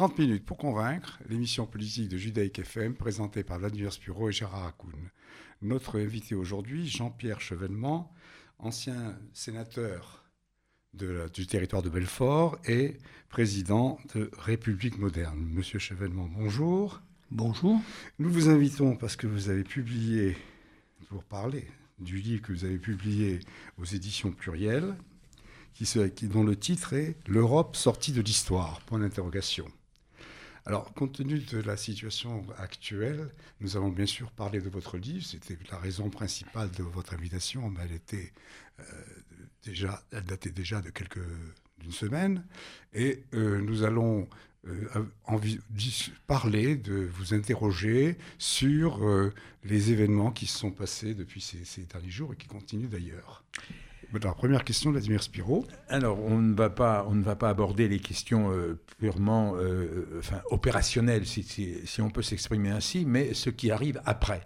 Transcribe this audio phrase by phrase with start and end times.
[0.00, 4.68] 30 minutes pour convaincre, l'émission politique de Judaïque FM présentée par Vladimir Spuro et Gérard
[4.68, 4.94] Hakoun.
[5.60, 8.10] Notre invité aujourd'hui, Jean-Pierre Chevènement,
[8.58, 10.24] ancien sénateur
[10.94, 12.96] du territoire de Belfort et
[13.28, 15.38] président de République moderne.
[15.38, 17.02] Monsieur Chevènement, bonjour.
[17.30, 17.78] Bonjour.
[18.18, 20.34] Nous vous invitons parce que vous avez publié,
[21.10, 21.66] pour parler
[21.98, 23.40] du livre que vous avez publié
[23.76, 24.96] aux éditions plurielles,
[25.74, 25.84] qui,
[26.26, 29.70] dont le titre est L'Europe sortie de l'histoire Point d'interrogation.
[30.70, 33.28] Alors, compte tenu de la situation actuelle,
[33.60, 35.26] nous allons bien sûr parler de votre livre.
[35.26, 38.32] C'était la raison principale de votre invitation, mais elle était
[38.78, 38.84] euh,
[39.64, 41.26] déjà, elle datait déjà de quelques
[41.80, 42.44] d'une semaine,
[42.94, 44.28] et euh, nous allons
[44.68, 44.86] euh,
[46.28, 49.00] parler, de vous interroger sur
[49.64, 53.42] les événements qui se sont passés depuis ces, ces derniers jours et qui continuent d'ailleurs.
[54.12, 55.64] La première question, Vladimir Spiro.
[55.88, 60.18] Alors, on ne va pas, on ne va pas aborder les questions euh, purement euh,
[60.18, 64.42] enfin, opérationnelles, si, si, on peut s'exprimer ainsi, mais ce qui arrive après.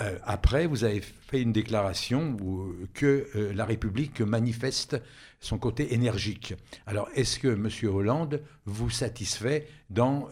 [0.00, 5.00] Euh, après, vous avez fait une déclaration où, que la République manifeste
[5.38, 6.54] son côté énergique.
[6.86, 7.68] Alors, est-ce que M.
[7.88, 10.28] Hollande vous satisfait dans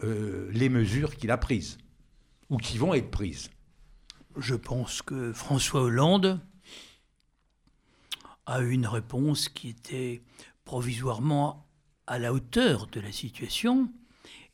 [0.51, 1.77] les mesures qu'il a prises
[2.49, 3.49] ou qui vont être prises?
[4.35, 6.39] Je pense que François Hollande
[8.47, 10.21] a eu une réponse qui était
[10.63, 11.67] provisoirement
[12.07, 13.91] à la hauteur de la situation,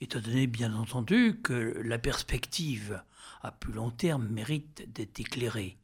[0.01, 3.01] étant donné bien entendu que la perspective
[3.43, 5.77] à plus long terme mérite d'être éclairée.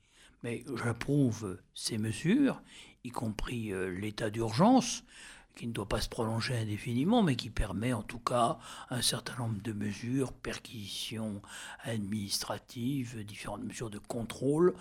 [0.44, 2.62] Mais j'approuve ces mesures,
[3.04, 5.04] y compris euh, l'état d'urgence,
[5.56, 8.58] qui ne doit pas se prolonger indéfiniment, mais qui permet en tout cas
[8.90, 11.42] un certain nombre de mesures, perquisitions
[11.84, 14.74] administratives, différentes mesures de contrôle,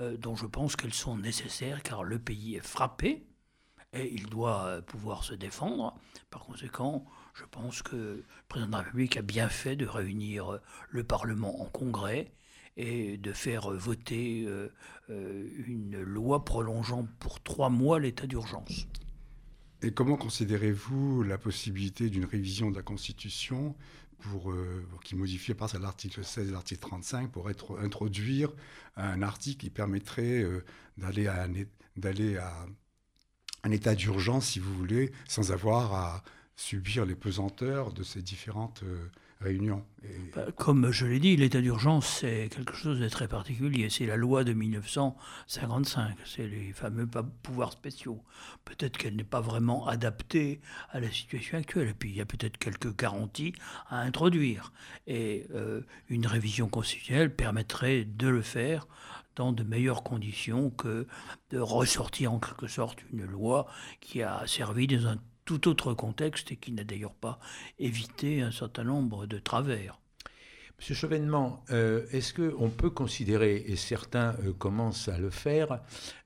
[0.00, 3.26] euh, dont je pense qu'elles sont nécessaires car le pays est frappé
[3.94, 5.98] et il doit euh, pouvoir se défendre.
[6.28, 10.52] Par conséquent, je pense que le président de la République a bien fait de réunir
[10.52, 10.60] euh,
[10.90, 12.32] le Parlement en congrès
[12.76, 14.46] et de faire voter
[15.08, 18.86] une loi prolongeant pour trois mois l'état d'urgence.
[19.86, 23.76] Et comment considérez-vous la possibilité d'une révision de la Constitution
[24.18, 27.48] pour, euh, qui modifie par l'article 16 et l'article 35 pour
[27.78, 28.50] introduire
[28.96, 30.64] un article qui permettrait euh,
[30.96, 31.44] d'aller à,
[32.48, 32.66] à
[33.62, 36.24] un état d'urgence, si vous voulez, sans avoir à
[36.56, 39.08] subir les pesanteurs de ces différentes euh,
[39.40, 39.84] réunion.
[40.34, 43.90] Bah, comme je l'ai dit, l'état d'urgence, c'est quelque chose de très particulier.
[43.90, 47.08] C'est la loi de 1955, c'est les fameux
[47.42, 48.22] pouvoirs spéciaux.
[48.64, 50.60] Peut-être qu'elle n'est pas vraiment adaptée
[50.90, 51.88] à la situation actuelle.
[51.88, 53.52] Et puis, il y a peut-être quelques garanties
[53.88, 54.72] à introduire.
[55.06, 58.86] Et euh, une révision constitutionnelle permettrait de le faire
[59.34, 61.06] dans de meilleures conditions que
[61.50, 63.66] de ressortir en quelque sorte une loi
[64.00, 67.40] qui a servi dans un tout autre contexte et qui n'a d'ailleurs pas
[67.78, 69.98] évité un certain nombre de travers.
[70.78, 75.80] Monsieur Chevènement, euh, est-ce qu'on peut considérer, et certains euh, commencent à le faire,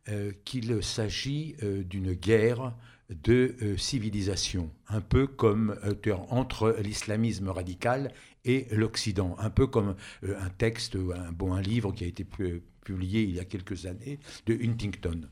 [0.09, 2.75] euh, qu'il s'agit d'une guerre
[3.11, 5.77] de civilisation, un peu comme
[6.31, 8.13] entre l'islamisme radical
[8.45, 12.25] et l'Occident, un peu comme un texte, un bon un livre qui a été
[12.85, 15.29] publié il y a quelques années de Huntington?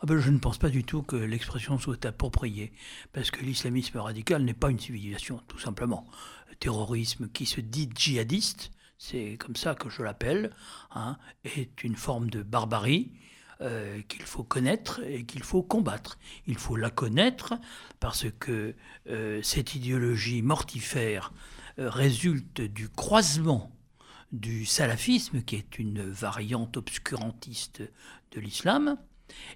[0.00, 2.72] Ah ben, je ne pense pas du tout que l'expression soit appropriée,
[3.12, 6.06] parce que l'islamisme radical n'est pas une civilisation, tout simplement.
[6.50, 10.50] Le terrorisme qui se dit djihadiste, c'est comme ça que je l'appelle,
[10.92, 13.12] hein, est une forme de barbarie
[13.60, 16.18] euh, qu'il faut connaître et qu'il faut combattre.
[16.46, 17.54] Il faut la connaître
[18.00, 18.74] parce que
[19.08, 21.32] euh, cette idéologie mortifère
[21.78, 23.70] euh, résulte du croisement
[24.32, 27.82] du salafisme, qui est une variante obscurantiste
[28.32, 28.96] de l'islam,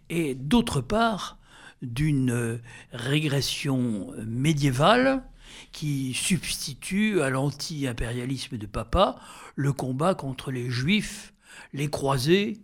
[0.09, 1.39] et d'autre part
[1.83, 2.61] d'une
[2.93, 5.23] régression médiévale
[5.73, 9.17] qui substitue à l'anti-impérialisme de Papa
[9.55, 11.33] le combat contre les juifs,
[11.73, 12.61] les croisés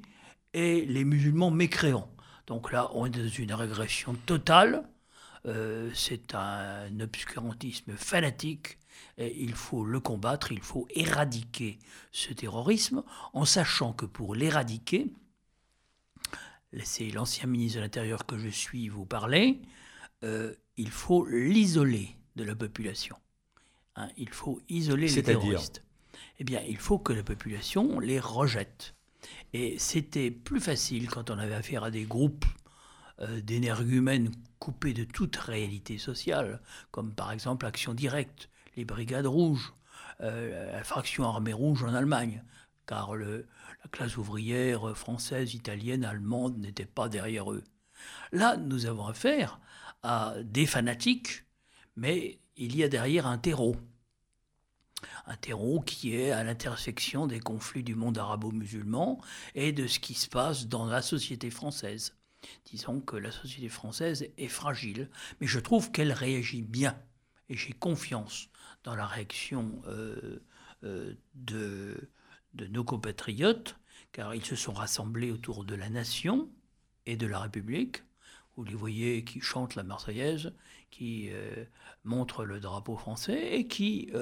[0.52, 2.10] et les musulmans mécréants.
[2.46, 4.84] Donc là, on est dans une régression totale.
[5.46, 8.78] Euh, c'est un obscurantisme fanatique
[9.18, 11.78] il faut le combattre, il faut éradiquer
[12.12, 13.02] ce terrorisme
[13.32, 15.12] en sachant que pour l'éradiquer,
[16.74, 19.60] laisser l'ancien ministre de l'Intérieur que je suis vous parler,
[20.22, 23.16] euh, il faut l'isoler de la population.
[23.96, 25.82] Hein, il faut isoler les terroristes.
[26.38, 28.94] Eh bien, il faut que la population les rejette.
[29.52, 32.44] Et c'était plus facile quand on avait affaire à des groupes
[33.20, 36.60] euh, d'énergumènes coupés de toute réalité sociale,
[36.90, 39.72] comme par exemple Action Directe, les Brigades Rouges,
[40.20, 42.42] euh, la fraction armée rouge en Allemagne,
[42.86, 43.42] car la
[43.90, 47.64] classe ouvrière française, italienne, allemande n'était pas derrière eux.
[48.32, 49.60] Là, nous avons affaire
[50.02, 51.44] à des fanatiques,
[51.96, 53.76] mais il y a derrière un terreau.
[55.26, 59.20] un terreau qui est à l'intersection des conflits du monde arabo-musulman
[59.54, 62.14] et de ce qui se passe dans la société française.
[62.66, 65.10] Disons que la société française est fragile,
[65.40, 66.98] mais je trouve qu'elle réagit bien
[67.48, 68.48] et j'ai confiance
[68.82, 70.42] dans la réaction euh,
[70.84, 72.10] euh, de,
[72.54, 73.76] de nos compatriotes,
[74.12, 76.48] car ils se sont rassemblés autour de la nation
[77.06, 78.02] et de la République.
[78.56, 80.52] Vous les voyez qui chantent la Marseillaise,
[80.90, 81.64] qui euh,
[82.04, 84.12] montrent le drapeau français et qui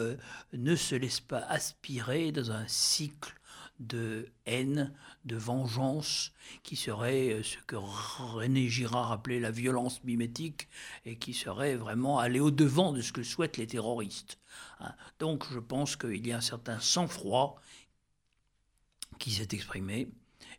[0.55, 3.35] ne se laissent pas aspirer dans un cycle
[3.83, 4.93] de haine,
[5.25, 6.33] de vengeance,
[6.63, 10.69] qui serait euh, ce que René Girard appelait la violence mimétique,
[11.05, 14.39] et qui serait vraiment aller au-devant de ce que souhaitent les terroristes.
[14.81, 14.95] Hein.
[15.19, 17.61] Donc je pense qu'il y a un certain sang-froid
[19.23, 20.09] qui s'est exprimé,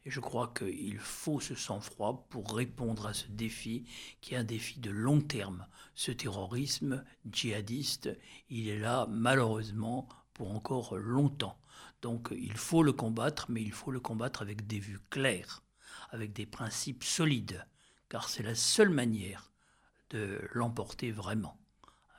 [0.05, 3.83] et je crois qu'il faut ce sang-froid pour répondre à ce défi,
[4.21, 5.67] qui est un défi de long terme.
[5.95, 8.17] Ce terrorisme djihadiste,
[8.49, 11.59] il est là malheureusement pour encore longtemps.
[12.01, 15.61] Donc il faut le combattre, mais il faut le combattre avec des vues claires,
[16.11, 17.67] avec des principes solides,
[18.07, 19.51] car c'est la seule manière
[20.11, 21.59] de l'emporter vraiment.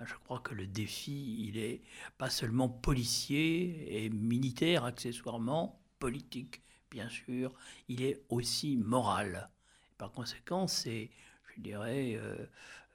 [0.05, 1.81] Je crois que le défi, il est
[2.19, 6.61] pas seulement policier et militaire accessoirement, politique
[6.91, 7.55] bien sûr,
[7.89, 9.49] il est aussi moral.
[9.97, 11.11] Par conséquent, c'est,
[11.57, 12.47] je dirais, euh,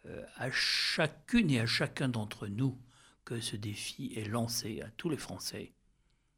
[0.05, 2.79] euh, à chacune et à chacun d'entre nous
[3.25, 5.73] que ce défi est lancé à tous les Français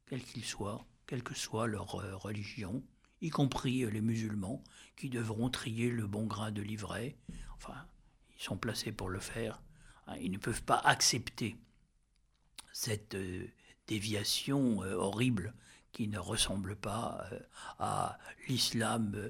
[0.07, 2.81] quels qu'ils soient, quelle que soit leur euh, religion,
[3.19, 4.63] y compris les musulmans,
[4.95, 7.17] qui devront trier le bon grain de livret.
[7.57, 7.85] Enfin,
[8.37, 9.61] ils sont placés pour le faire.
[10.07, 11.57] Hein, ils ne peuvent pas accepter
[12.71, 13.17] cette
[13.87, 15.53] déviation horrible
[15.91, 17.25] qui ne ressemble pas
[17.79, 18.17] à
[18.47, 19.29] l'islam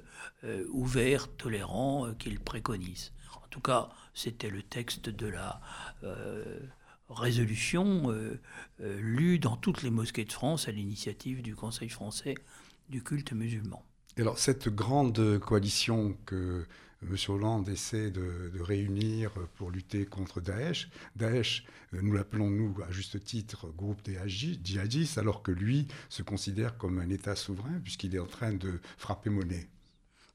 [0.70, 3.12] ouvert, tolérant qu'ils préconisent.
[3.36, 5.60] En tout cas, c'était le texte de la
[7.12, 8.40] résolution euh,
[8.80, 12.34] euh, lue dans toutes les mosquées de France à l'initiative du Conseil français
[12.88, 13.84] du culte musulman.
[14.18, 16.66] alors cette grande coalition que
[17.02, 17.16] M.
[17.28, 20.88] Hollande essaie de, réunir pour lutter contre Daesh.
[21.16, 21.64] Daesh,
[21.94, 26.78] euh, nous l'appelons, nous, à juste titre, groupe des djihadistes, alors que lui se considère
[26.78, 29.68] comme un État souverain, puisqu'il est en train de frapper monnaie.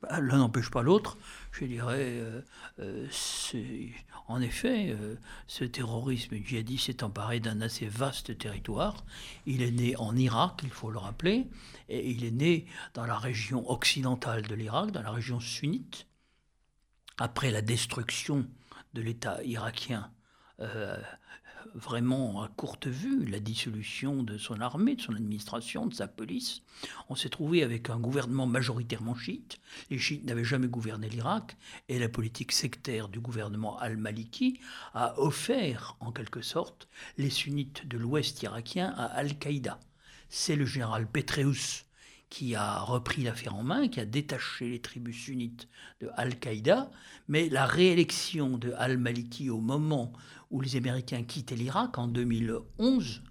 [0.02, 1.18] Bah, l'un n'empêche pas l'autre.
[1.52, 2.42] Je dirais, euh,
[2.80, 3.08] euh,
[4.28, 4.96] en effet,
[5.48, 9.06] ce terrorisme djihadiste s'est emparé d'un assez vaste territoire.
[9.46, 11.48] Il est né en Irak, il faut le rappeler,
[11.88, 16.08] et il est né dans la région occidentale de l'Irak, dans la région sunnite.
[17.20, 18.48] Après la destruction
[18.94, 20.12] de l'État irakien
[21.74, 26.62] vraiment à courte vue la dissolution de son armée, de son administration, de sa police.
[27.10, 29.60] On s'est trouvé avec un gouvernement majoritairement chiite.
[29.90, 31.58] Les chiites n'avaient jamais gouverné l'Irak
[31.90, 34.60] et la politique sectaire du gouvernement al-Maliki
[34.94, 36.88] a offert en quelque sorte
[37.18, 39.80] les sunnites de l'ouest irakien à Al-Qaïda.
[40.30, 41.87] C'est le général Petreus
[42.30, 45.68] qui a repris l'affaire en main, qui a détaché les tribus sunnites
[46.02, 46.92] de Al-Qaïda,
[47.28, 50.12] mais la réélection de al-Maliki au moment
[50.52, 53.22] où les Américains quittaient l'Irak en 2011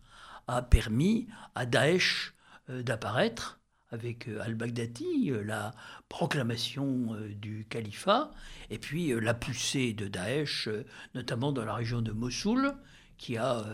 [0.49, 2.35] a permis à Daesh
[2.71, 3.61] euh, d'apparaître
[3.91, 5.73] avec euh, al-Baghdadi, euh, la
[6.09, 8.31] proclamation du califat,
[8.71, 10.69] et puis la poussée de Daesh,
[11.15, 12.75] notamment dans la région de Mossoul,
[13.19, 13.65] qui a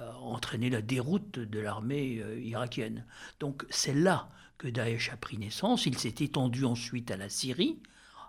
[0.00, 3.04] entraîné la déroute de l'armée irakienne.
[3.40, 5.86] Donc c'est là que Daesh a pris naissance.
[5.86, 7.82] Il s'est étendu ensuite à la Syrie,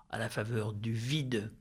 [0.10, 1.52] à la faveur du vide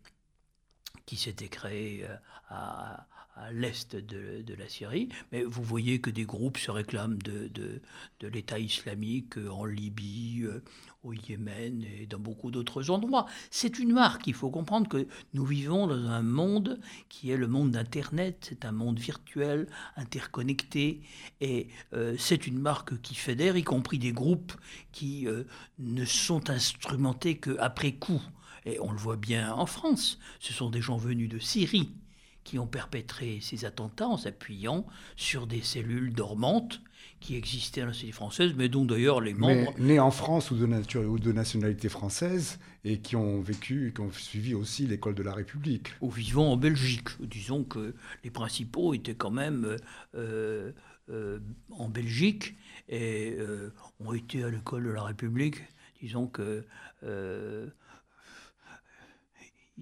[1.07, 2.07] qui s'était créé
[2.51, 2.97] euh,
[3.37, 5.09] à, l'est de, la Syrie.
[5.31, 10.63] Mais vous voyez que des groupes se réclament de, de, l'État islamique en Libye, euh,
[11.03, 13.27] au Yémen et dans beaucoup d'autres endroits.
[13.51, 14.27] C'est une marque.
[14.27, 18.47] Il faut comprendre que nous vivons dans un monde qui est le monde d'Internet.
[18.49, 21.03] C'est un monde virtuel, interconnecté.
[21.41, 24.53] Et euh, c'est une marque qui fédère, y compris des groupes
[24.93, 25.27] qui
[25.79, 28.23] ne sont instrumentés qu'après coup.
[28.65, 30.19] Et on le voit bien en France.
[30.39, 31.91] Ce sont des gens venus de Syrie
[32.45, 36.81] qui ont perpétré ces attentats en s'appuyant sur des cellules dormantes
[37.21, 39.73] qui existaient dans la société française, mais dont d'ailleurs les membres...
[39.79, 44.01] nés en France ou de, nature, ou de nationalité française, et qui ont vécu, qui
[44.01, 45.95] ont suivi aussi l'école de la République.
[46.01, 47.09] Ou vivant en Belgique.
[47.21, 47.95] Disons que
[48.25, 49.77] les principaux étaient quand même
[50.17, 50.73] euh,
[51.11, 51.39] euh,
[51.71, 52.57] en Belgique
[52.89, 55.57] et euh, ont été à l'école de la République.
[56.01, 56.65] Disons que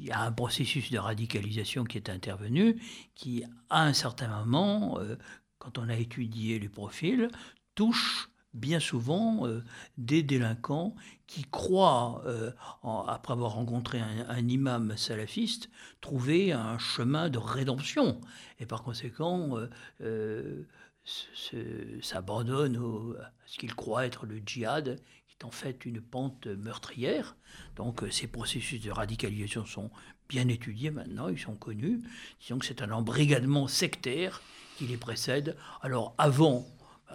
[0.00, 2.80] il y a un processus de radicalisation qui est intervenu,
[3.14, 5.16] qui, à un certain moment, euh,
[5.59, 7.28] quand on a étudié les profils,
[7.75, 9.62] touche bien souvent euh,
[9.99, 10.95] des délinquants
[11.26, 12.50] qui croient, euh,
[12.83, 15.69] après avoir rencontré un, imam salafiste,
[16.00, 18.21] trouver un chemin de rédemption.
[18.59, 19.54] Et par conséquent,
[22.02, 24.99] s'abandonnent à ce qu'ils croient être le djihad,
[25.40, 27.37] est en fait une pente meurtrière.
[27.76, 29.90] Donc ces processus de radicalisation sont
[30.28, 32.00] bien étudiés maintenant, ils sont connus.
[32.40, 34.42] Disons que c'est un embrigadement sectaire
[34.76, 35.56] qui les précède.
[35.82, 36.66] Alors avant,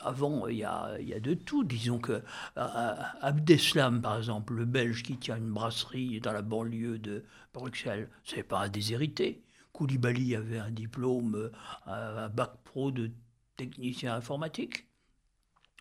[0.02, 1.64] avant, il y, a, il y a, de tout.
[1.64, 2.22] Disons que
[2.56, 8.44] Abdeslam, par exemple, le Belge qui tient une brasserie dans la banlieue de Bruxelles, c'est
[8.44, 9.44] pas un déshérité.
[9.72, 11.52] Koulibaly avait un diplôme,
[11.86, 13.12] un bac pro de
[13.58, 14.88] technicien informatique.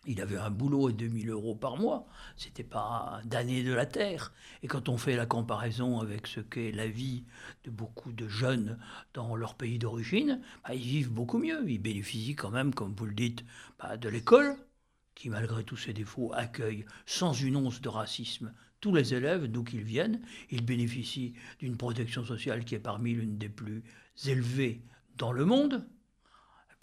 [0.07, 2.07] Il avait un boulot et 2000 euros par mois.
[2.37, 4.33] C'était pas damné de la terre.
[4.61, 7.23] Et quand on fait la comparaison avec ce qu'est la vie
[7.63, 8.77] de beaucoup de jeunes
[9.13, 11.67] dans leur pays d'origine, bah, ils vivent beaucoup mieux.
[11.67, 13.43] Ils bénéficient quand même, comme vous le dites,
[13.79, 14.55] bah, de l'école,
[15.15, 19.63] qui malgré tous ses défauts accueille sans une once de racisme tous les élèves, d'où
[19.63, 20.21] qu'ils viennent.
[20.51, 23.83] Ils bénéficient d'une protection sociale qui est parmi l'une des plus
[24.27, 24.83] élevées
[25.17, 25.87] dans le monde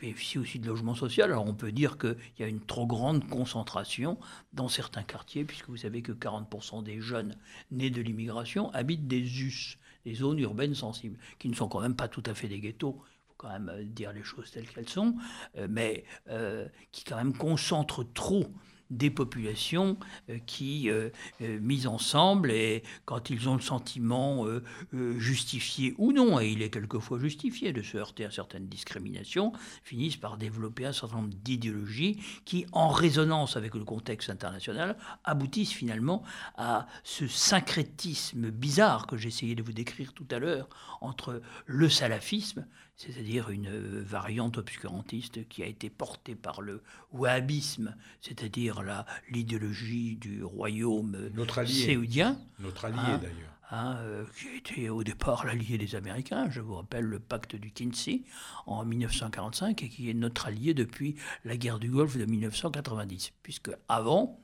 [0.02, 1.30] bénéficie aussi de logement social.
[1.30, 4.18] Alors on peut dire qu'il y a une trop grande concentration
[4.52, 7.36] dans certains quartiers, puisque vous savez que 40% des jeunes
[7.70, 11.94] nés de l'immigration habitent des US, des zones urbaines sensibles, qui ne sont quand même
[11.94, 13.00] pas tout à fait des ghettos.
[13.36, 15.16] Quand même euh, dire les choses telles qu'elles sont,
[15.56, 18.46] euh, mais euh, qui quand même concentrent trop
[18.92, 19.96] des populations
[20.28, 21.08] euh, qui, euh,
[21.40, 24.46] euh, mises ensemble, et quand ils ont le sentiment
[25.18, 30.16] justifié ou non, et il est quelquefois justifié de se heurter à certaines discriminations, finissent
[30.16, 36.22] par développer un certain nombre d'idéologies qui, en résonance avec le contexte international, aboutissent finalement
[36.56, 40.68] à ce syncrétisme bizarre que j'essayais de vous décrire tout à l'heure
[41.00, 46.82] entre le salafisme, c'est-à-dire une euh, variante obscurantiste qui a été portée par le
[47.12, 48.82] wahhabisme, c'est-à-dire
[49.30, 52.38] l'idéologie du royaume notre séoudien.
[52.58, 53.52] Notre allié hein, d'ailleurs.
[53.74, 57.70] Hein, euh, qui était au départ l'allié des Américains, je vous rappelle le pacte du
[57.70, 58.20] Kinsey
[58.66, 63.70] en 1945 et qui est notre allié depuis la guerre du Golfe de 1990, puisque
[63.88, 64.41] avant,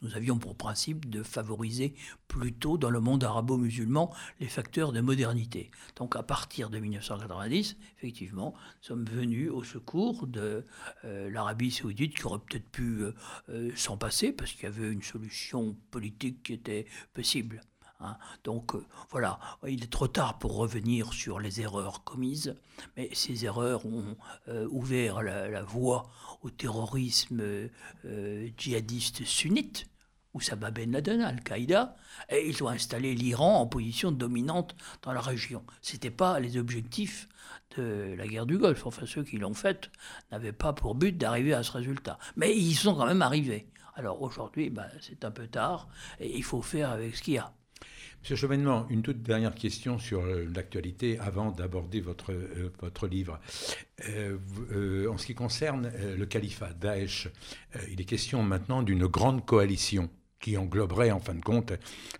[0.00, 1.94] nous avions pour principe de favoriser
[2.28, 5.70] plutôt dans le monde arabo-musulman les facteurs de modernité.
[5.96, 10.64] Donc à partir de 1990, effectivement, nous sommes venus au secours de
[11.04, 13.14] euh, l'Arabie saoudite qui aurait peut-être pu euh,
[13.48, 17.60] euh, s'en passer parce qu'il y avait une solution politique qui était possible.
[18.02, 18.16] Hein.
[18.44, 22.56] Donc euh, voilà, il est trop tard pour revenir sur les erreurs commises,
[22.96, 24.16] mais ces erreurs ont
[24.48, 26.10] euh, ouvert la, voie
[26.42, 27.42] au terrorisme
[28.04, 29.86] euh, djihadiste sunnite.
[30.34, 31.94] Oussama Ben Laden, Al-Qaïda,
[32.30, 35.62] et ils ont installé l'Iran en position dominante dans la région.
[35.82, 37.28] Ce n'étaient pas les objectifs
[37.76, 38.86] de la guerre du Golfe.
[38.86, 39.90] Enfin, ceux qui l'ont faite
[40.30, 42.18] n'avaient pas pour but d'arriver à ce résultat.
[42.36, 43.66] Mais ils sont quand même arrivés.
[43.94, 47.38] Alors aujourd'hui, ben, c'est un peu tard, et il faut faire avec ce qu'il y
[47.38, 47.52] a.
[48.22, 53.40] Monsieur Chevènement, une toute dernière question sur euh, l'actualité avant d'aborder votre, euh, votre livre.
[54.10, 57.26] Euh, en ce qui concerne le califat Daesh,
[57.90, 61.72] il est question maintenant d'une grande coalition qui engloberait en fin de compte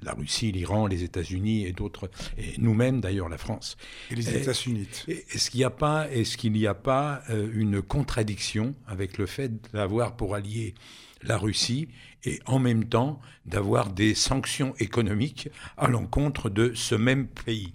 [0.02, 3.76] la Russie, l'Iran, les États-Unis et d'autres, et nous-mêmes d'ailleurs la France.
[4.10, 4.88] Et les États-Unis.
[5.06, 9.52] Est-ce qu'il n'y a pas, est-ce qu'il n'y a pas une contradiction avec le fait
[9.72, 10.74] d'avoir pour allié
[11.22, 11.88] la Russie
[12.24, 17.74] et en même temps d'avoir des sanctions économiques à l'encontre de ce même pays.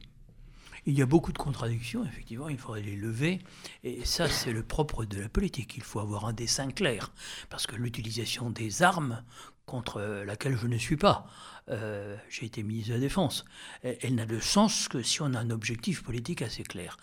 [0.86, 3.40] Il y a beaucoup de contradictions, effectivement, il faudrait les lever.
[3.84, 5.76] Et ça, c'est le propre de la politique.
[5.76, 7.12] Il faut avoir un dessin clair.
[7.50, 9.22] Parce que l'utilisation des armes
[9.66, 11.28] contre laquelle je ne suis pas.
[11.70, 13.44] Euh, j'ai été ministre de la Défense.
[13.84, 16.98] Elle, n'a de sens que si on a un objectif politique assez clair.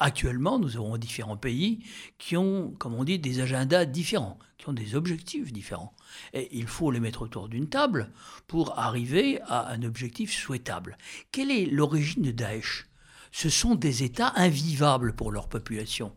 [0.00, 1.84] Actuellement, nous avons différents pays
[2.18, 5.94] qui ont, comme on dit, des agendas différents, qui ont des objectifs différents.
[6.32, 8.10] Et il faut les mettre autour d'une table
[8.48, 10.98] pour arriver à un objectif souhaitable.
[11.30, 12.86] Quelle est l'origine de Daesh?
[13.30, 16.12] Ce sont des États invivables pour leur population.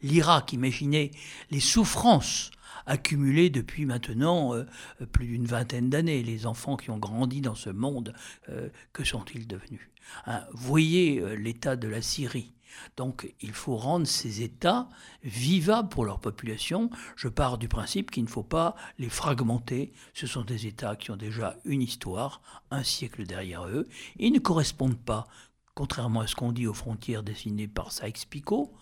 [0.00, 1.10] L'Irak, imaginez
[1.50, 2.50] les souffrances
[2.86, 4.64] accumulé depuis maintenant euh,
[5.12, 6.22] plus d'une vingtaine d'années.
[6.22, 8.14] Les enfants qui ont grandi dans ce monde,
[8.48, 9.90] euh, que sont-ils devenus?
[10.26, 12.52] Hein, Voyez euh, l'état de la Syrie.
[12.96, 14.88] Donc il faut rendre ces États
[15.22, 16.90] vivables pour leur population.
[17.16, 19.92] Je pars du principe qu'il ne faut pas les fragmenter.
[20.14, 23.88] Ce sont des États qui ont déjà une histoire, un siècle derrière eux.
[24.16, 25.26] Ils ne correspondent pas,
[25.74, 28.72] contrairement à ce qu'on dit aux frontières dessinées par Sykes-Picot,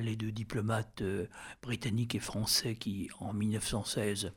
[0.00, 1.26] Les deux diplomates euh,
[1.62, 4.32] britanniques et français qui, en 1916,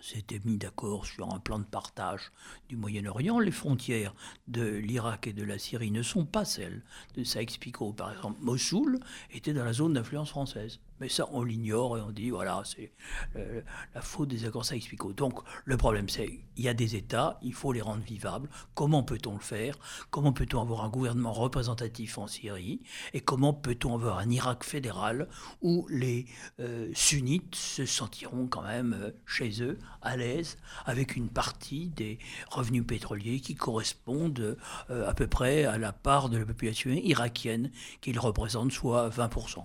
[0.00, 2.32] s'étaient mis d'accord sur un plan de partage
[2.68, 3.38] du Moyen-Orient.
[3.38, 4.14] Les frontières
[4.46, 6.82] de l'Irak et de la Syrie ne sont pas celles
[7.14, 7.92] de Sykes-Picot.
[7.92, 9.00] Par exemple, Mossoul
[9.30, 10.80] était dans la zone d'influence française.
[11.00, 12.92] Mais ça, on l'ignore et on dit, voilà, c'est
[13.36, 13.60] euh,
[13.94, 17.54] la faute des accords saïx Donc, le problème, c'est il y a des États, il
[17.54, 18.48] faut les rendre vivables.
[18.74, 19.78] Comment peut-on le faire?
[20.10, 22.80] Comment peut-on avoir un gouvernement représentatif en Syrie?
[23.12, 25.28] Et comment peut-on avoir un Irak fédéral
[25.62, 26.26] où les
[26.58, 32.18] euh, sunnites se sentiront quand même euh, chez eux, à l'aise, avec une partie des
[32.50, 34.56] revenus pétroliers qui correspondent
[34.88, 39.64] à peu près à la part de la population irakienne qu'ils représentent, soit 20%.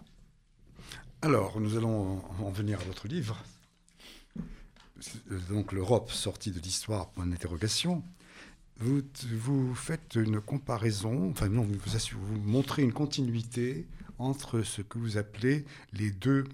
[1.23, 3.41] Alors, nous allons en venir à votre livre.
[5.49, 8.03] Donc, l'Europe sortie de l'histoire, point d'interrogation.
[8.77, 13.87] Vous, vous faites une comparaison, enfin non, vous, montrez une continuité
[14.17, 16.45] entre ce que vous appelez les deux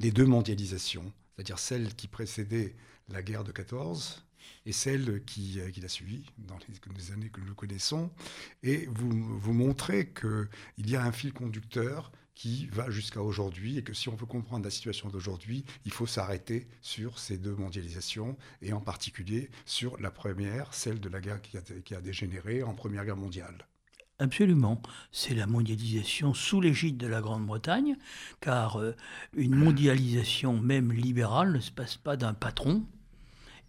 [0.00, 2.76] mondialisations, c'est-à-dire celle qui précédait
[3.08, 4.24] la guerre de 14
[4.66, 8.10] et celle qui, qui l'a suivie dans les, années que nous connaissons.
[8.62, 13.84] Et vous, vous montrez qu'il y a un fil conducteur qui va jusqu'à aujourd'hui et
[13.84, 18.36] que si on veut comprendre la situation d'aujourd'hui, il faut s'arrêter sur ces deux mondialisations
[18.60, 23.04] et en particulier sur la première, celle de la guerre qui a dégénéré en Première
[23.04, 23.66] Guerre mondiale.
[24.20, 24.80] Absolument.
[25.10, 27.96] C'est la mondialisation sous l'égide de la Grande-Bretagne,
[28.40, 28.94] car euh,
[29.34, 32.84] une mondialisation même libérale ne se passe pas d'un patron.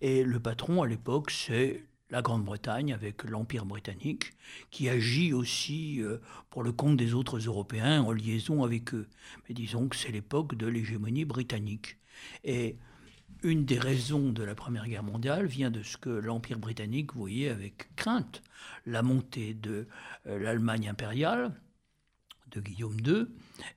[0.01, 4.33] Et le patron, à l'époque, c'est la Grande-Bretagne avec l'Empire britannique,
[4.69, 6.19] qui agit aussi euh,
[6.51, 9.07] pour le compte des autres Européens en liaison avec eux.
[9.49, 11.97] Mais disons que c'est l'époque de l'hégémonie britannique.
[12.43, 12.77] Et
[13.45, 17.49] une des raisons de la Première Guerre mondiale vient de ce que l'Empire britannique voyait
[17.49, 18.41] avec crainte,
[18.87, 19.87] la montée de
[20.25, 21.53] euh, l'Allemagne impériale,
[22.49, 23.27] de Guillaume II,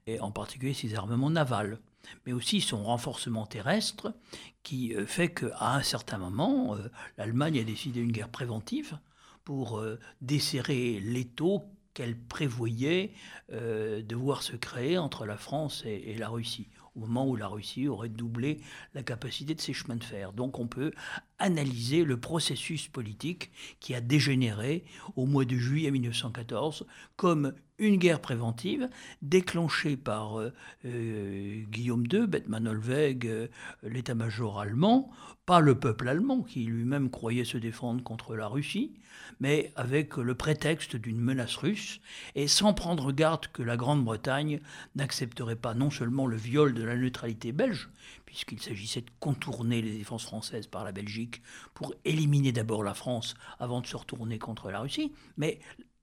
[0.07, 1.79] et en particulier ses armements navals
[2.25, 4.15] mais aussi son renforcement terrestre,
[4.63, 8.99] qui euh, fait qu'à un certain moment, euh, l'Allemagne a décidé une guerre préventive
[9.45, 9.83] pour
[10.21, 13.15] desserrer l'étau qu'elle prévoyait
[13.51, 17.89] de voir se créer entre la France et, la Russie, au moment où la Russie
[17.89, 18.61] aurait doublé
[18.95, 20.33] la capacité de ses chemins de fer.
[20.33, 20.93] Donc on peut
[21.39, 24.85] analyser le processus politique qui a dégénéré
[25.17, 28.89] au mois de juillet 1914 comme une guerre préventive
[29.23, 30.53] déclenchée par euh,
[30.85, 33.47] euh, Guillaume II, Bethmann Olweg, euh,
[33.83, 35.11] l'état-major allemand,
[35.47, 38.93] pas le peuple allemand qui lui-même croyait se défendre contre la Russie,
[39.41, 42.01] mais avec le prétexte d'une menace russe
[42.35, 44.61] et sans prendre garde que la Grande-Bretagne
[44.97, 47.89] n'accepterait pas non seulement le viol de la neutralité belge,
[48.29, 51.41] puisqu'il s'agissait de contourner les défenses françaises par la Belgique
[51.73, 55.61] pour éliminer d'abord la France avant de se retourner contre la Russie, mais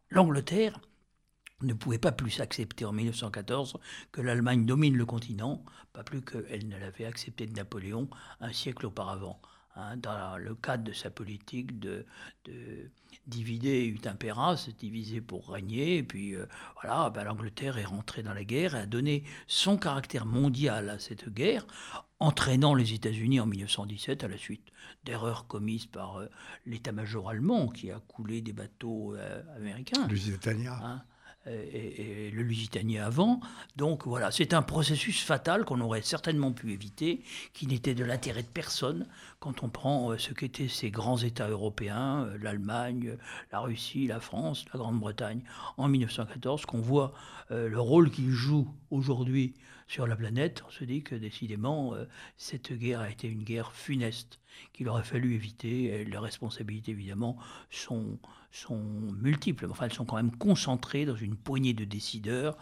[0.10, 0.80] l'Angleterre
[1.62, 3.78] ne pouvait pas plus accepter en 1914
[4.12, 8.10] que l'Allemagne domine le continent, pas plus qu'elle ne l'avait accepté de Napoléon
[8.40, 9.40] un siècle auparavant.
[9.78, 12.06] Hein, dans le cadre de sa politique de,
[12.46, 12.90] de
[13.28, 16.46] divider ut impera, se diviser pour régner, et puis euh,
[16.82, 20.98] voilà, ben, l'Angleterre est rentrée dans la guerre et a donné son caractère mondial à
[20.98, 21.68] cette guerre,
[22.22, 24.64] entraînant les États-Unis en 1917 à la suite
[25.04, 26.28] d'erreurs commises par euh,
[26.66, 30.08] l'état-major allemand qui a coulé des bateaux euh, américains.
[30.08, 30.80] Lusitania.
[30.82, 31.04] Hein,
[31.47, 33.39] et, le Lusitanien avant.
[33.75, 37.21] Donc voilà, c'est un processus fatal qu'on aurait certainement pu éviter,
[37.53, 39.08] qui n'était de l'intérêt de personne
[39.39, 43.17] quand on prend euh, ce qu'étaient ces grands États européens, euh, l'Allemagne,
[43.51, 45.41] la Russie, la France, la Grande-Bretagne,
[45.77, 47.13] en 1914, qu'on voit
[47.51, 49.53] euh, le rôle qu'ils jouent aujourd'hui
[49.88, 51.93] sur la planète, on se dit que décidément,
[52.38, 54.39] cette guerre a été une guerre funeste
[54.74, 56.04] qu'il aurait fallu éviter.
[56.06, 57.38] Les responsabilités, évidemment,
[57.69, 58.17] sont,
[58.52, 58.82] sont
[59.21, 59.67] multiples.
[59.69, 62.58] Enfin, elles sont quand même concentrées dans une poignée de décideurs,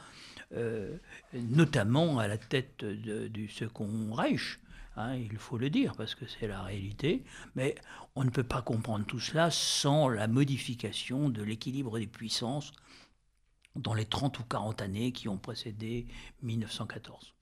[0.53, 0.97] euh,
[1.33, 4.59] notamment à la tête du Second Reich.
[4.95, 7.23] Hein, il faut le dire parce que c'est la réalité,
[7.55, 7.73] mais
[8.15, 12.71] on ne peut pas comprendre tout cela sans la modification de l'équilibre des puissances
[13.75, 16.07] dans les 30 ou 40 années qui ont précédé
[16.41, 17.33] 1914.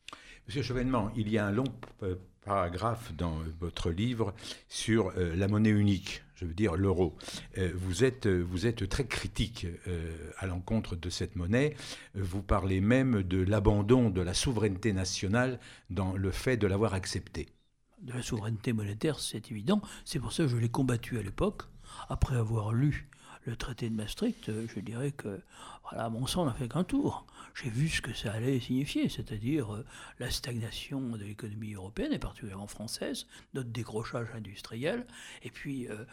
[0.48, 1.64] Monsieur Chevènement, il y a un long
[2.04, 4.34] euh, paragraphe dans votre livre
[4.68, 7.16] sur euh, la monnaie unique, je veux dire l'euro.
[7.58, 9.68] Euh, vous, êtes, vous êtes très critique
[10.40, 11.76] à l'encontre de cette monnaie.
[12.16, 17.48] Vous parlez même de l'abandon de la souveraineté nationale dans le fait de l'avoir acceptée.
[18.02, 19.80] De la souveraineté monétaire, c'est évident.
[20.06, 21.64] C'est pour ça que je l'ai combattu à l'époque,
[22.10, 23.11] après avoir lu
[23.46, 25.42] le traité de Maastricht, euh, je dirais que,
[25.90, 27.26] voilà, mon sang n'a fait qu'un tour.
[27.56, 29.86] J'ai vu ce que ça allait signifier, c'est-à-dire euh,
[30.20, 35.08] la stagnation de l'économie européenne, et particulièrement française, notre décrochage industriel,
[35.44, 36.06] et puis euh,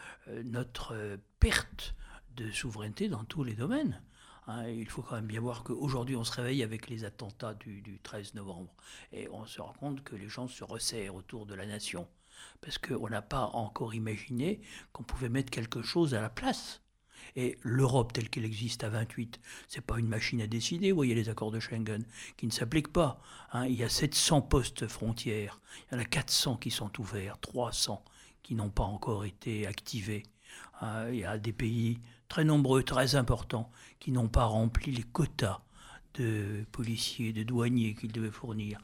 [0.43, 1.95] notre perte
[2.35, 4.01] de souveraineté dans tous les domaines.
[4.47, 4.67] Hein.
[4.67, 8.33] il faut quand même bien voir qu'aujourd'hui, on se réveille avec les attentats du, 13
[8.33, 8.73] novembre.
[9.11, 12.07] Et on se rend compte que les gens se resserrent autour de la nation.
[12.61, 14.61] Parce qu'on n'a pas encore imaginé
[14.91, 16.81] qu'on pouvait mettre quelque chose à la place
[17.35, 20.91] Et l'Europe telle qu'elle existe à 28, c'est pas une machine à décider.
[20.91, 22.03] Vous voyez les accords de Schengen
[22.37, 23.21] qui ne s'appliquent pas.
[23.53, 23.65] Hein.
[23.65, 25.59] Il y a 700 postes frontières.
[25.91, 28.03] Il y en a 400 qui sont ouverts, 300
[28.43, 30.23] qui n'ont pas encore été activés.
[30.81, 31.09] Hein.
[31.09, 35.61] Il y a des pays très nombreux, très importants, qui n'ont pas rempli les quotas
[36.15, 38.79] de policiers, de douaniers qu'ils devaient fournir.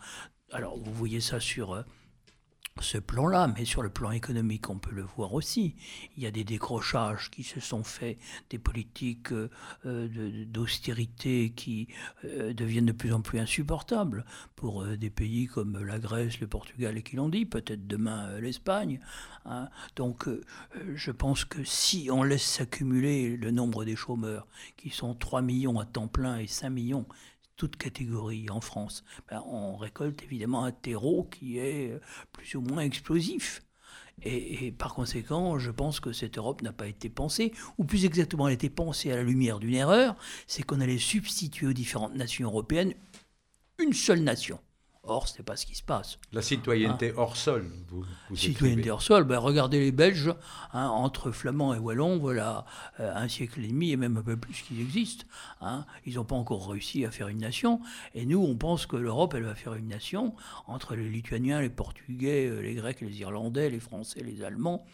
[0.52, 1.84] Alors, vous voyez ça sur euh,
[2.82, 5.76] ce plan-là, mais sur le plan économique, on peut le voir aussi.
[6.18, 8.18] Il y a des décrochages qui se sont faits,
[8.50, 11.88] des politiques euh, d'austérité qui
[12.26, 14.26] euh, deviennent de plus en plus insupportables
[14.58, 18.38] pour euh, des pays comme la Grèce, le Portugal et qui l'ont dit, peut-être demain
[18.42, 19.00] l'Espagne.
[19.46, 19.70] Hein.
[19.96, 20.28] Donc
[20.96, 25.80] je pense que si on laisse s'accumuler le nombre des chômeurs, qui sont 3 millions
[25.80, 27.06] à temps plein et 5 millions,
[27.56, 32.00] toute catégorie en France, ben, on récolte évidemment un terreau qui est euh,
[32.32, 33.64] plus ou moins explosif.
[34.24, 38.48] Et, par conséquent, je pense que cette Europe n'a pas été pensée, ou plus exactement,
[38.48, 40.16] elle a été pensée à la lumière d'une erreur,
[40.48, 42.94] c'est qu'on allait substituer aux différentes nations européennes
[43.78, 44.60] une seule nation.
[45.08, 46.18] Or, ce n'est pas ce qui se passe.
[46.34, 50.34] La citoyenneté hein hors sol, vous, vous Citoyenneté hors sol, ben, regardez les Belges,
[50.74, 52.66] hein, entre Flamands et Wallons, voilà
[53.00, 55.26] euh, un siècle et demi et même un peu plus qu'ils existent.
[55.62, 55.86] Hein.
[56.06, 57.82] Ils n'ont pas encore réussi à faire une nation.
[58.16, 60.34] Et nous, on pense que l'Europe, elle va faire une nation
[60.66, 64.86] entre les Lituaniens, les Portugais, euh, les Grecs, les Irlandais, les Français, les Allemands.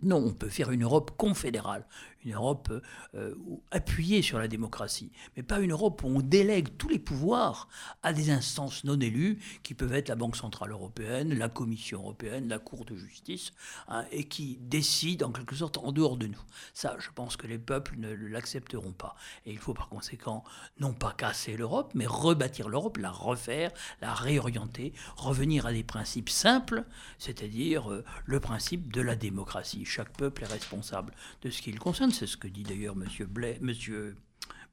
[0.00, 1.84] Non, on peut faire une Europe confédérale,
[2.24, 2.72] une Europe
[3.16, 3.34] euh,
[3.72, 7.68] appuyée sur la démocratie, mais pas une Europe où on délègue tous les pouvoirs
[8.04, 12.46] à des instances non élues, qui peuvent être la Banque Centrale Européenne, la Commission Européenne,
[12.46, 13.50] la Cour de justice,
[13.88, 16.42] hein, et qui décident en quelque sorte en dehors de nous.
[16.74, 19.16] Ça, je pense que les peuples ne l'accepteront pas.
[19.46, 20.44] Et il faut par conséquent
[20.78, 26.30] non pas casser l'Europe, mais rebâtir l'Europe, la refaire, la réorienter, revenir à des principes
[26.30, 26.84] simples,
[27.18, 31.78] c'est-à-dire euh, le principe de la démocratie chaque peuple est responsable de ce qui le
[31.78, 32.10] concerne.
[32.10, 33.58] C'est ce que dit d'ailleurs M.
[33.60, 34.16] Monsieur,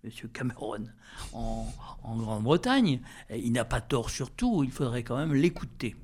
[0.03, 0.85] Monsieur Cameron
[1.33, 1.67] en,
[2.03, 3.01] Grande-Bretagne.
[3.31, 5.95] Il n'a pas tort sur tout, il faudrait quand même l'écouter.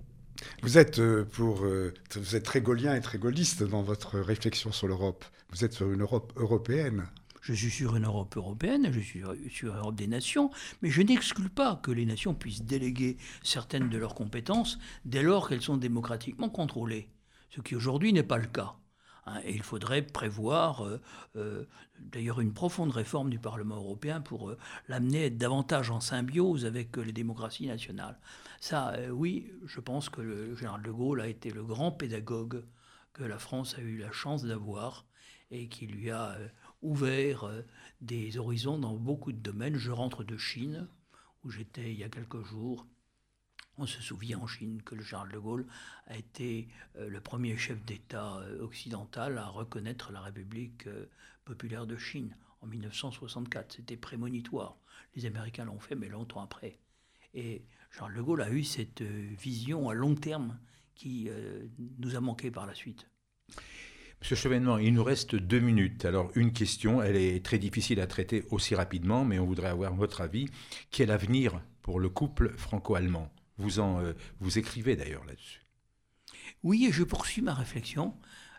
[0.63, 4.71] Vous êtes, euh, pour, euh, vous êtes très gaullien et très gaulliste dans votre réflexion
[4.71, 5.23] sur l'Europe.
[5.51, 7.05] Vous êtes sur une Europe européenne.
[7.41, 11.49] Je suis sur une Europe européenne, je suis sur l'Europe des nations, mais je n'exclus
[11.49, 16.49] pas que les nations puissent déléguer certaines de leurs compétences dès lors qu'elles sont démocratiquement
[16.49, 17.09] contrôlées,
[17.49, 18.75] ce qui aujourd'hui n'est pas le cas.
[19.25, 20.99] Hein, et il faudrait prévoir euh,
[21.35, 21.65] euh,
[21.99, 24.57] d'ailleurs une profonde réforme du Parlement européen pour euh,
[24.87, 28.19] l'amener davantage en symbiose avec les démocraties nationales.
[28.59, 32.63] Ça, oui, je pense que le général de Gaulle a été le grand pédagogue
[33.13, 35.05] que la France a eu la chance d'avoir
[35.49, 36.37] et qui lui a
[36.83, 37.49] ouvert
[38.01, 39.75] des horizons dans beaucoup de domaines.
[39.75, 40.87] Je rentre de Chine,
[41.43, 42.85] où j'étais il y a quelques jours,
[43.77, 45.65] on se souvient en Chine que le Charles de Gaulle
[46.07, 51.05] a été euh, le premier chef d'État euh, occidental à reconnaître la République euh,
[51.45, 53.73] populaire de Chine en 1964.
[53.73, 54.77] C'était prémonitoire.
[55.15, 56.77] Les Américains l'ont fait, mais longtemps après.
[57.33, 60.57] Et Charles de Gaulle a eu cette vision à long terme
[60.95, 61.29] qui
[61.97, 63.07] nous a manqué par la suite.
[64.21, 66.05] Monsieur Chevènement, il nous reste deux minutes.
[66.05, 69.95] Alors, une question, elle est très difficile à traiter aussi rapidement, mais on voudrait avoir
[69.95, 70.47] votre avis.
[70.91, 73.31] Quel avenir pour le couple franco-allemand?
[73.61, 75.61] Vous, en, euh, vous écrivez d'ailleurs là-dessus.
[76.63, 78.15] Oui, et je poursuis ma réflexion.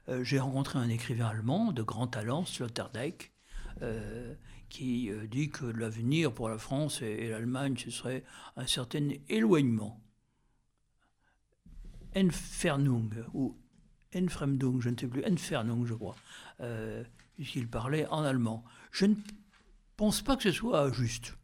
[0.09, 3.33] Euh, j'ai rencontré un écrivain allemand de grand talent, Sloterdijk,
[3.83, 4.35] euh,
[4.69, 8.25] qui dit que l'avenir pour la France et, l'Allemagne, ce serait
[8.57, 10.01] un certain éloignement.
[12.17, 13.59] Entfernung, ou
[14.15, 16.17] Entfremdung, je ne sais plus, Entfernung, je crois,
[17.35, 18.65] puisqu'il parlait en allemand.
[18.93, 19.15] Je ne
[19.97, 21.35] pense pas que ce soit juste.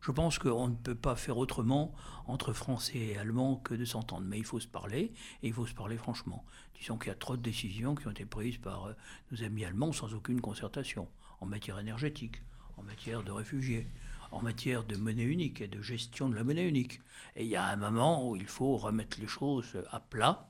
[0.00, 1.92] Je pense qu'on ne peut pas faire autrement
[2.26, 4.26] entre Français et Allemands que de s'entendre.
[4.26, 6.44] Mais il faut se parler, et il faut se parler franchement.
[6.78, 8.92] Disons qu'il y a trop de décisions qui ont été prises par euh,
[9.30, 11.08] nos amis allemands sans aucune concertation,
[11.40, 12.42] en matière énergétique,
[12.78, 13.86] en matière de réfugiés,
[14.30, 17.00] en matière de monnaie unique et de gestion de la monnaie unique.
[17.36, 20.46] Et il y a un moment où il faut remettre les choses à plat.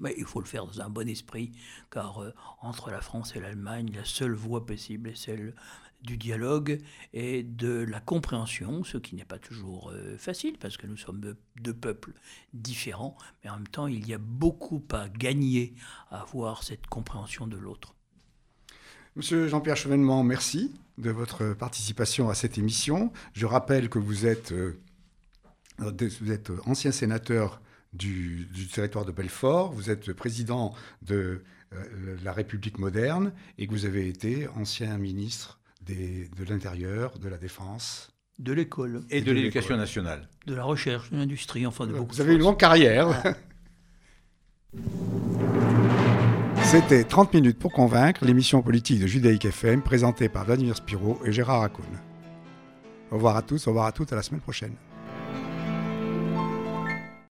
[0.00, 1.52] Mais il faut le faire dans un bon esprit,
[1.90, 5.54] car euh, entre la France et l'Allemagne, la seule voie possible est celle
[6.06, 6.78] du dialogue
[7.12, 11.34] et de la compréhension, ce qui n'est pas toujours euh, facile parce que nous sommes
[11.60, 12.12] deux peuples
[12.54, 15.74] différents, mais en même temps il y a beaucoup à gagner
[16.10, 17.94] à avoir cette compréhension de l'autre.
[19.16, 23.12] Monsieur Jean-Pierre Chevènement, merci de votre participation à cette émission.
[23.32, 24.78] Je rappelle que vous êtes, euh,
[26.66, 27.60] ancien sénateur
[27.92, 31.42] du, territoire de Belfort, vous êtes président de
[31.72, 37.38] euh, la République moderne et que vous avez été ancien ministre de l'intérieur, de la
[37.38, 38.10] défense.
[38.38, 39.02] De l'école.
[39.10, 40.28] Et, de, l'éducation nationale.
[40.46, 43.22] De la recherche, de l'industrie, enfin de beaucoup Vous avez une longue carrière.
[46.62, 51.32] C'était 30 minutes pour convaincre, l'émission politique de Judaïque FM présentée par Vladimir Spiro et
[51.32, 51.86] Gérard Hakoun.
[53.10, 54.74] Au revoir à tous, au revoir à toutes, à la semaine prochaine.